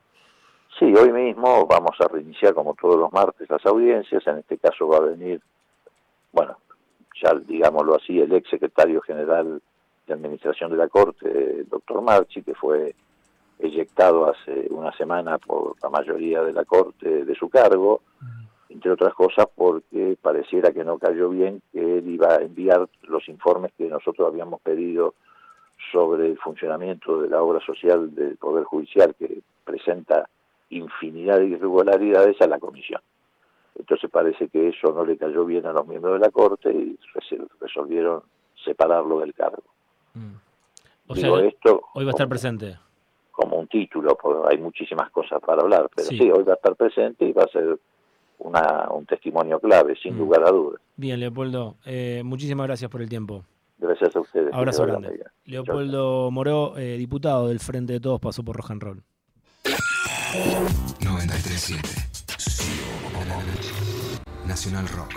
Sí, 0.79 0.87
hoy 0.87 1.13
mismo 1.13 1.67
vamos 1.67 1.95
a 2.01 2.09
reiniciar, 2.09 2.55
como 2.55 2.75
todos 2.81 2.97
los 2.97 3.13
martes, 3.13 3.51
las 3.51 3.67
audiencias. 3.67 4.27
En 4.27 4.39
este 4.39 4.57
caso 4.57 4.89
va 4.89 4.97
a 4.97 5.01
venir, 5.01 5.43
bueno, 6.33 6.57
ya 7.23 7.35
digámoslo 7.35 7.97
así, 7.97 8.19
el 8.19 8.33
ex 8.33 8.49
secretario 8.49 9.03
general 9.03 9.61
de 10.07 10.15
Administración 10.15 10.71
de 10.71 10.79
la 10.79 10.89
Corte, 10.89 11.29
el 11.29 11.69
doctor 11.69 12.01
Marchi, 12.01 12.41
que 12.43 12.55
fue 12.55 12.95
eyectado 13.63 14.31
hace 14.31 14.67
una 14.71 14.93
semana 14.93 15.39
por 15.39 15.77
la 15.83 15.91
mayoría 15.91 16.43
de 16.43 16.53
la 16.53 16.65
Corte 16.65 17.25
de 17.25 17.35
su 17.35 17.49
cargo, 17.49 18.03
entre 18.69 18.93
otras 18.93 19.15
cosas 19.15 19.47
porque 19.55 20.17
pareciera 20.21 20.73
que 20.73 20.85
no 20.85 20.99
cayó 20.99 21.29
bien 21.29 21.61
que 21.73 21.99
él 21.99 22.09
iba 22.09 22.35
a 22.35 22.43
enviar 22.43 22.89
los 23.03 23.29
informes 23.29 23.73
que 23.77 23.89
nosotros 23.89 24.29
habíamos 24.29 24.61
pedido 24.61 25.15
sobre 25.93 26.29
el 26.29 26.39
funcionamiento 26.39 27.21
de 27.21 27.29
la 27.29 27.43
obra 27.43 27.65
social 27.65 28.15
del 28.15 28.37
Poder 28.37 28.65
Judicial, 28.65 29.15
que 29.19 29.41
presenta 29.65 30.29
infinidad 30.71 31.39
de 31.39 31.47
irregularidades 31.47 32.41
a 32.41 32.47
la 32.47 32.59
Comisión. 32.59 33.01
Entonces 33.77 34.11
parece 34.11 34.49
que 34.49 34.69
eso 34.69 34.93
no 34.93 35.05
le 35.05 35.17
cayó 35.17 35.45
bien 35.45 35.67
a 35.67 35.73
los 35.73 35.87
miembros 35.87 36.15
de 36.15 36.27
la 36.27 36.31
Corte 36.31 36.71
y 36.71 36.99
resolvieron 37.61 38.23
separarlo 38.65 39.21
del 39.21 39.35
cargo. 39.35 39.63
Mm. 40.15 40.35
O 41.09 41.15
sea, 41.17 41.41
esto 41.41 41.83
hoy 41.95 42.05
va 42.05 42.11
a 42.11 42.13
estar 42.13 42.29
presente. 42.29 42.79
Título, 43.71 44.17
porque 44.21 44.55
hay 44.55 44.59
muchísimas 44.59 45.11
cosas 45.11 45.41
para 45.41 45.63
hablar, 45.63 45.89
pero 45.95 46.09
sí. 46.09 46.31
hoy 46.31 46.43
va 46.43 46.53
a 46.53 46.57
estar 46.57 46.75
presente 46.75 47.25
y 47.25 47.33
va 47.33 47.45
a 47.45 47.49
ser 47.49 47.79
una, 48.39 48.89
un 48.91 49.07
testimonio 49.07 49.61
clave, 49.61 49.95
sin 49.97 50.17
mm. 50.17 50.19
lugar 50.19 50.45
a 50.45 50.51
dudas. 50.51 50.81
Bien, 50.97 51.21
Leopoldo, 51.21 51.77
eh, 51.85 52.23
muchísimas 52.25 52.67
gracias 52.67 52.91
por 52.91 53.01
el 53.01 53.09
tiempo. 53.09 53.45
Gracias 53.79 54.15
a 54.15 54.21
ustedes. 54.21 54.53
Abrazo 54.53 54.85
grande. 54.85 55.25
Leopoldo 55.45 56.31
Moró, 56.31 56.77
eh, 56.77 56.97
diputado 56.99 57.49
del 57.49 57.61
Frente 57.61 57.95
de 57.95 58.01
Todos, 58.01 58.21
pasó 58.21 58.43
por 58.43 58.57
Rock 58.57 58.73
and 58.73 58.83
Roll. 58.83 59.03
937 61.01 62.11
Nacional 64.47 64.87
Rock. 64.89 65.15